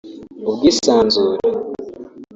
ubwisanzure 0.49 1.23